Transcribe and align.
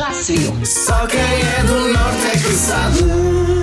já. 0.00 0.64
Só 0.64 1.06
quem 1.06 1.20
é 1.20 1.62
do 1.64 1.88
norte 1.92 2.26
é 2.26 2.38
sabe. 2.52 3.59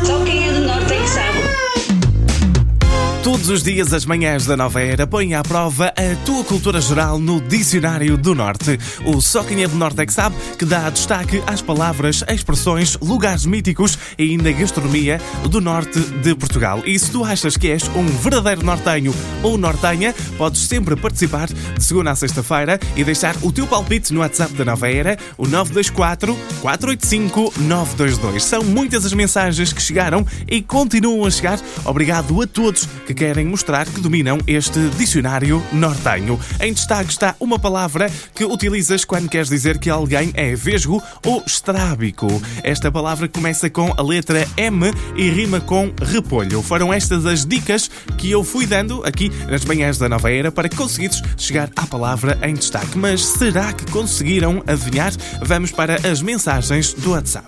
Todos 3.47 3.61
os 3.61 3.63
dias, 3.63 3.93
as 3.93 4.05
manhãs 4.05 4.45
da 4.45 4.57
nova 4.57 4.81
era 4.81 5.07
põem 5.07 5.33
à 5.33 5.41
prova 5.41 5.85
a 5.95 6.25
tua 6.25 6.43
cultura 6.43 6.81
geral 6.81 7.17
no 7.17 7.39
Dicionário 7.39 8.17
do 8.17 8.35
Norte. 8.35 8.77
O 9.05 9.21
Só 9.21 9.41
Quem 9.41 9.63
é 9.63 9.67
do 9.69 9.77
Norte 9.77 10.01
é 10.01 10.05
que 10.05 10.11
sabe 10.11 10.35
que 10.59 10.65
dá 10.65 10.89
destaque 10.89 11.41
às 11.47 11.61
palavras, 11.61 12.25
expressões, 12.27 12.97
lugares 13.01 13.45
míticos 13.45 13.97
e 14.17 14.31
ainda 14.31 14.51
gastronomia 14.51 15.21
do 15.49 15.61
norte 15.61 15.97
de 15.97 16.35
Portugal. 16.35 16.83
E 16.85 16.99
se 16.99 17.09
tu 17.09 17.23
achas 17.23 17.55
que 17.55 17.69
és 17.69 17.87
um 17.95 18.05
verdadeiro 18.05 18.65
nortenho 18.65 19.15
ou 19.41 19.57
nortenha, 19.57 20.13
podes 20.37 20.67
sempre 20.67 20.97
participar 20.97 21.47
de 21.47 21.81
segunda 21.81 22.11
a 22.11 22.15
sexta-feira 22.17 22.77
e 22.97 23.03
deixar 23.05 23.33
o 23.41 23.49
teu 23.49 23.65
palpite 23.65 24.13
no 24.13 24.19
WhatsApp 24.19 24.51
da 24.55 24.65
nova 24.65 24.91
era, 24.91 25.17
o 25.37 25.47
924 25.47 26.37
485 26.59 27.53
922. 27.61 28.43
São 28.43 28.61
muitas 28.61 29.05
as 29.05 29.13
mensagens 29.13 29.71
que 29.71 29.81
chegaram 29.81 30.27
e 30.45 30.61
continuam 30.61 31.25
a 31.25 31.31
chegar. 31.31 31.57
Obrigado 31.85 32.41
a 32.41 32.45
todos 32.45 32.85
que 33.05 33.13
querem 33.13 33.36
mostrar 33.45 33.85
que 33.85 34.01
dominam 34.01 34.37
este 34.47 34.79
dicionário 34.97 35.63
nortenho. 35.71 36.39
Em 36.59 36.73
destaque 36.73 37.11
está 37.11 37.35
uma 37.39 37.59
palavra 37.59 38.09
que 38.33 38.43
utilizas 38.43 39.03
quando 39.05 39.29
queres 39.29 39.49
dizer 39.49 39.77
que 39.77 39.89
alguém 39.89 40.31
é 40.33 40.55
vesgo 40.55 41.01
ou 41.25 41.43
estrábico. 41.45 42.27
Esta 42.63 42.91
palavra 42.91 43.27
começa 43.27 43.69
com 43.69 43.93
a 43.97 44.01
letra 44.01 44.47
M 44.57 44.91
e 45.15 45.29
rima 45.29 45.59
com 45.59 45.91
repolho. 46.01 46.61
Foram 46.61 46.93
estas 46.93 47.25
as 47.25 47.45
dicas 47.45 47.89
que 48.17 48.31
eu 48.31 48.43
fui 48.43 48.65
dando 48.65 49.03
aqui 49.05 49.31
nas 49.49 49.65
manhãs 49.65 49.97
da 49.97 50.09
nova 50.09 50.31
era 50.31 50.51
para 50.51 50.69
conseguires 50.69 51.21
chegar 51.37 51.69
à 51.75 51.85
palavra 51.85 52.37
em 52.41 52.53
destaque. 52.53 52.97
Mas 52.97 53.25
será 53.25 53.73
que 53.73 53.89
conseguiram 53.91 54.63
adivinhar? 54.65 55.13
Vamos 55.41 55.71
para 55.71 55.95
as 56.07 56.21
mensagens 56.21 56.93
do 56.93 57.11
WhatsApp. 57.11 57.47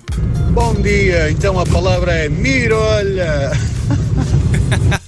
Bom 0.52 0.74
dia, 0.76 1.32
então 1.32 1.60
a 1.60 1.66
palavra 1.66 2.14
é 2.14 2.30
mirolha. 2.30 3.52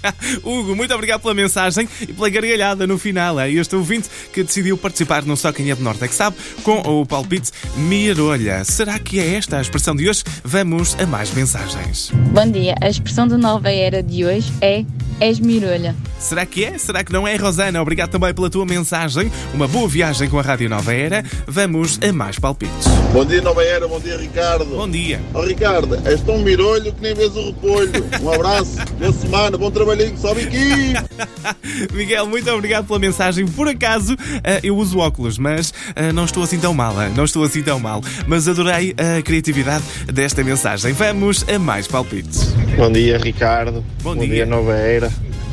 Hugo, 0.43 0.75
muito 0.75 0.93
obrigado 0.93 1.21
pela 1.21 1.33
mensagem 1.33 1.87
e 2.01 2.13
pela 2.13 2.29
gargalhada 2.29 2.87
no 2.87 2.97
final. 2.97 3.39
É 3.39 3.49
este 3.49 3.75
ouvinte 3.75 4.09
que 4.33 4.43
decidiu 4.43 4.77
participar 4.77 5.23
no 5.23 5.35
Só 5.37 5.51
Quem 5.51 5.69
é 5.71 5.75
do 5.75 5.83
Norte 5.83 6.03
é 6.03 6.07
que 6.07 6.15
sabe 6.15 6.37
com 6.63 6.79
o 6.79 7.05
palpite 7.05 7.51
Mirolha. 7.75 8.63
Será 8.63 8.99
que 8.99 9.19
é 9.19 9.35
esta 9.35 9.57
a 9.57 9.61
expressão 9.61 9.95
de 9.95 10.09
hoje? 10.09 10.23
Vamos 10.43 10.95
a 10.99 11.05
mais 11.05 11.31
mensagens. 11.33 12.11
Bom 12.33 12.49
dia, 12.49 12.75
a 12.81 12.89
expressão 12.89 13.27
da 13.27 13.37
nova 13.37 13.69
era 13.69 14.01
de 14.01 14.25
hoje 14.25 14.51
é 14.61 14.85
És 15.19 15.39
mirolha. 15.39 15.95
Será 16.21 16.45
que 16.45 16.63
é? 16.63 16.77
Será 16.77 17.03
que 17.03 17.11
não 17.11 17.27
é, 17.27 17.35
Rosana? 17.35 17.81
Obrigado 17.81 18.09
também 18.11 18.33
pela 18.33 18.49
tua 18.49 18.65
mensagem. 18.65 19.31
Uma 19.53 19.67
boa 19.67 19.87
viagem 19.87 20.29
com 20.29 20.39
a 20.39 20.41
Rádio 20.41 20.69
Nova 20.69 20.93
Era. 20.93 21.23
Vamos 21.47 21.99
a 22.07 22.13
mais 22.13 22.37
palpites. 22.39 22.87
Bom 23.11 23.25
dia, 23.25 23.41
Nova 23.41 23.63
Era. 23.63 23.87
Bom 23.87 23.99
dia, 23.99 24.15
Ricardo. 24.17 24.65
Bom 24.65 24.87
dia. 24.89 25.19
Ó, 25.33 25.43
Ricardo, 25.43 25.99
és 26.05 26.21
tão 26.21 26.37
mirolho 26.39 26.93
que 26.93 27.01
nem 27.01 27.13
vês 27.15 27.35
o 27.35 27.47
repolho. 27.47 27.91
Um 28.21 28.31
abraço, 28.31 28.77
boa 28.99 29.11
semana, 29.11 29.57
bom 29.57 29.71
trabalhinho, 29.71 30.17
sobe 30.17 30.41
aqui. 30.43 30.93
Miguel, 31.93 32.27
muito 32.27 32.49
obrigado 32.51 32.85
pela 32.85 32.99
mensagem. 32.99 33.45
Por 33.47 33.67
acaso, 33.67 34.15
eh, 34.43 34.59
eu 34.63 34.77
uso 34.77 34.99
óculos, 34.99 35.37
mas 35.37 35.73
eh, 35.95 36.11
não 36.13 36.25
estou 36.25 36.43
assim 36.43 36.59
tão 36.59 36.73
mal. 36.73 37.01
eh, 37.01 37.09
Não 37.15 37.25
estou 37.25 37.43
assim 37.43 37.63
tão 37.63 37.79
mal. 37.79 38.01
Mas 38.27 38.47
adorei 38.47 38.93
a 38.97 39.21
criatividade 39.21 39.83
desta 40.13 40.43
mensagem. 40.43 40.93
Vamos 40.93 41.43
a 41.49 41.57
mais 41.59 41.87
palpites. 41.87 42.53
Bom 42.77 42.91
dia, 42.91 43.17
Ricardo. 43.17 43.83
Bom 44.01 44.15
dia. 44.15 44.27
dia, 44.27 44.45
Nova 44.45 44.73
Era. 44.73 45.11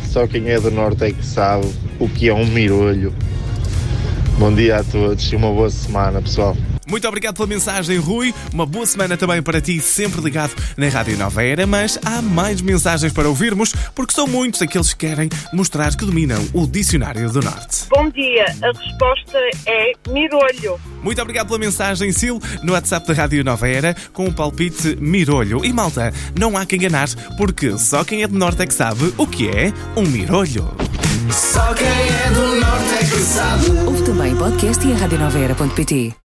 Só 0.08 0.26
quem 0.26 0.48
é 0.48 0.58
do 0.58 0.70
Norte 0.70 1.04
é 1.04 1.12
que 1.12 1.24
sabe 1.24 1.70
o 1.98 2.08
que 2.08 2.28
é 2.28 2.34
um 2.34 2.46
mirolho. 2.46 3.12
Bom 4.38 4.54
dia 4.54 4.76
a 4.76 4.84
todos 4.84 5.32
e 5.32 5.34
uma 5.34 5.52
boa 5.52 5.68
semana, 5.68 6.22
pessoal. 6.22 6.56
Muito 6.86 7.08
obrigado 7.08 7.34
pela 7.34 7.48
mensagem, 7.48 7.98
Rui. 7.98 8.32
Uma 8.54 8.64
boa 8.64 8.86
semana 8.86 9.16
também 9.16 9.42
para 9.42 9.60
ti, 9.60 9.80
sempre 9.80 10.20
ligado 10.20 10.54
na 10.76 10.88
Rádio 10.88 11.18
Nova 11.18 11.42
Era. 11.42 11.66
Mas 11.66 11.98
há 12.04 12.22
mais 12.22 12.62
mensagens 12.62 13.12
para 13.12 13.28
ouvirmos, 13.28 13.74
porque 13.96 14.14
são 14.14 14.28
muitos 14.28 14.62
aqueles 14.62 14.94
que 14.94 15.08
querem 15.08 15.28
mostrar 15.52 15.94
que 15.96 16.06
dominam 16.06 16.40
o 16.54 16.68
Dicionário 16.68 17.28
do 17.32 17.42
Norte. 17.42 17.86
Bom 17.90 18.08
dia, 18.10 18.44
a 18.62 18.78
resposta 18.78 19.38
é 19.66 19.92
mirolho. 20.08 20.80
Muito 21.02 21.20
obrigado 21.20 21.48
pela 21.48 21.58
mensagem, 21.58 22.12
Sil, 22.14 22.38
no 22.62 22.74
WhatsApp 22.74 23.08
da 23.08 23.14
Rádio 23.14 23.42
Nova 23.42 23.68
Era, 23.68 23.96
com 24.12 24.28
o 24.28 24.32
palpite 24.32 24.96
Mirolho. 25.00 25.64
E 25.64 25.72
malta, 25.72 26.12
não 26.38 26.56
há 26.56 26.64
que 26.64 26.76
enganar, 26.76 27.08
porque 27.36 27.76
só 27.76 28.04
quem 28.04 28.22
é 28.22 28.28
do 28.28 28.38
Norte 28.38 28.62
é 28.62 28.66
que 28.66 28.74
sabe 28.74 29.12
o 29.18 29.26
que 29.26 29.48
é 29.48 29.72
um 29.96 30.02
mirolho. 30.02 30.68
Só 31.30 31.74
quem 31.74 31.86
é 31.86 32.30
do 32.30 32.56
norte 32.60 32.94
é 32.94 32.98
que 33.00 33.20
sabe. 33.20 33.77
Também 34.08 34.34
podcast 34.34 34.88
e 34.88 34.92
a. 34.94 36.18